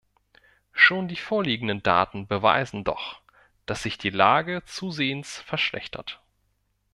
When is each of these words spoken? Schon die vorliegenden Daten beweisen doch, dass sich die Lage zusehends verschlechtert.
Schon 0.71 1.07
die 1.07 1.15
vorliegenden 1.15 1.83
Daten 1.83 2.25
beweisen 2.25 2.83
doch, 2.83 3.21
dass 3.67 3.83
sich 3.83 3.99
die 3.99 4.09
Lage 4.09 4.63
zusehends 4.65 5.39
verschlechtert. 5.41 6.19